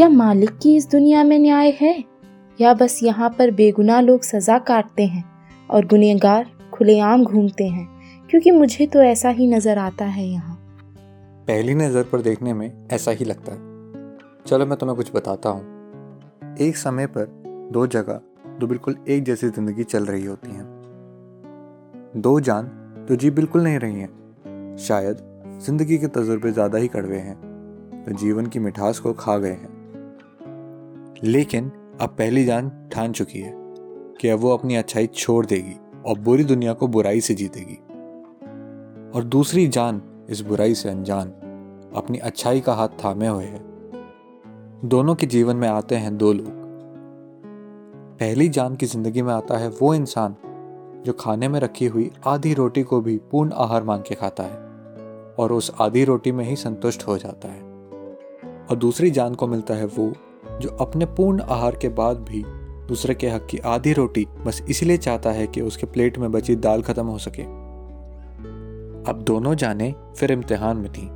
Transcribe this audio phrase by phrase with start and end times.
[0.00, 2.04] क्या मालिक की इस दुनिया में न्याय है?
[2.60, 5.24] या बस यहाँ पर बेगुनाह लोग सजा काटते हैं
[5.70, 7.86] और गुनहगार, खुलेआम घूमते हैं?
[8.30, 10.54] क्योंकि मुझे तो ऐसा ही नज़र आता है यहाँ।
[11.48, 13.58] पहली नज़र पर देखने में ऐसा ही लगता है।
[14.46, 17.26] चलो मैं तुम्हें कुछ बताता हूँ। एक समय पर
[17.72, 18.20] दो जगह
[18.60, 20.64] दो बिल्कुल एक जैसी ज़िंदगी चल रही होती हैं।
[22.16, 22.66] दो जान
[23.08, 25.16] तो जी बिल्कुल नहीं रही हैं। शायद
[25.62, 27.36] ज़िंदगी के तजुर्बे ज़्यादा ही कड़वे हैं।
[28.04, 29.69] तो जीवन की मिठास को खा गए हैं।
[31.24, 33.52] लेकिन अब पहली जान ठान चुकी है
[34.20, 37.74] कि अब वो अपनी अच्छाई छोड़ देगी और बुरी दुनिया को बुराई से जीतेगी।
[39.10, 41.28] और दूसरी जान इस बुराई से अनजान,
[41.96, 43.60] अपनी अच्छाई का हाथ थामे हुए है।
[44.84, 46.60] दोनों के जीवन में आते हैं दो लोग।
[48.20, 50.36] पहली जान की ज़िंदगी में आता है वो इंसान
[51.06, 54.58] जो खाने में रखी हुई आधी रोटी को भी पूर्ण आहार मान के खाता है
[55.38, 57.62] और उस आधी रोटी में ही संतुष्ट हो जाता है।
[58.70, 60.12] और दूसरी जान को मिलता है वो
[60.60, 62.44] जो अपने पूर्ण आहार के बाद भी
[62.88, 66.56] दूसरे के हक की आधी रोटी बस इसलिए चाहता है कि उसके प्लेट में बची
[66.56, 67.42] दाल खत्म हो सके।
[69.10, 71.08] अब दोनों जाने, फिर इम्तिहान में थी।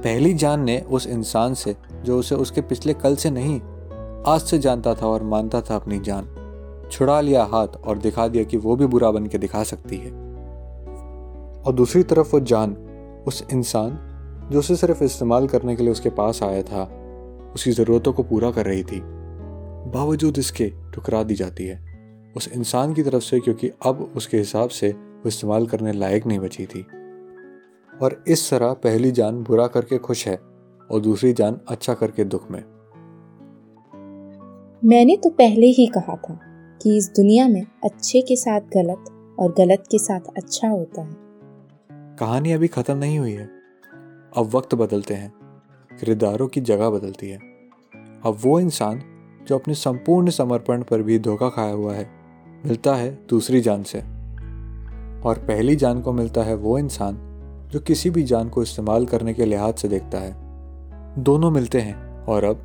[0.00, 3.60] पहली जान ने उस इंसान से, जो उसे उसके पिछले कल से नहीं,
[4.26, 6.28] आज से जानता था और मानता था अपनी जान,
[6.92, 10.10] छुड़ा लिया हाथ और दिखा दिया कि वो भी बुरा बन के दिखा सकती है।
[11.62, 12.76] और दूसरी तरफ़ वो जान,
[13.26, 13.98] उस इंसान,
[14.52, 17.04] जो उसे सिर्फ़ इस्तेमाल करने के लिए उसके पास आया था
[17.54, 19.00] उसकी ज़रूरतों को पूरा कर रही थी।
[19.90, 21.88] बावजूद इसके ठुकरा दी जाती है।
[22.36, 26.38] उस इंसान की तरफ़ से क्योंकि अब उसके हिसाब से वो इस्तेमाल करने लायक नहीं
[26.38, 26.86] बची थी।
[28.02, 30.36] और इस तरह पहली जान बुरा करके खुश है
[30.90, 32.64] और दूसरी जान अच्छा करके दुख में।
[34.84, 36.40] मैंने तो पहले ही कहा था
[36.82, 39.04] कि इस दुनिया में अच्छे के साथ गलत
[39.40, 41.16] और गलत के साथ अच्छा होता है।
[42.16, 43.50] कहानी अभी खत्म नहीं हुई है।
[44.36, 45.37] अब वक्त बदलते हैं।
[46.00, 47.38] किरदारों की जगह बदलती है।
[48.26, 49.02] अब वो इंसान
[49.48, 52.10] जो अपने संपूर्ण समर्पण पर भी धोखा खाया हुआ है,
[52.66, 53.98] मिलता है दूसरी जान से।
[55.22, 57.18] और पहली जान को मिलता है वो इंसान
[57.72, 60.36] जो किसी भी जान को इस्तेमाल करने के लिहाज से देखता है।
[61.22, 62.62] दोनों मिलते हैं और अब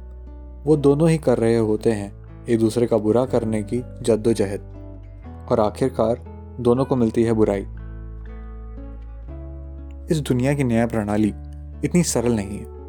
[0.65, 2.13] वो दोनों ही कर रहे होते हैं
[2.49, 4.73] एक दूसरे का बुरा करने की जद्दोजहद।
[5.51, 6.21] और आखिरकार
[6.59, 7.61] दोनों को मिलती है बुराई।
[10.11, 11.33] इस दुनिया की न्याय प्रणाली
[11.85, 12.82] इतनी सरल नहीं है।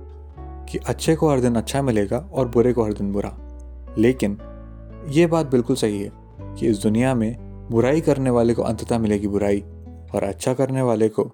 [0.71, 3.37] कि अच्छे को हर दिन अच्छा मिलेगा और बुरे को हर दिन बुरा।
[3.99, 4.39] लेकिन
[5.09, 6.11] ये बात बिल्कुल सही है
[6.41, 7.37] कि इस दुनिया में
[7.71, 9.61] बुराई करने वाले को अंततः मिलेगी बुराई
[10.15, 11.31] और अच्छा करने वाले को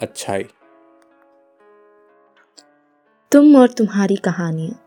[0.00, 0.44] अच्छाई।
[3.32, 4.80] तुम और तुम्हारी कहानियाँ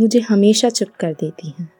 [0.00, 1.79] मुझे हमेशा चुप कर देती हैं।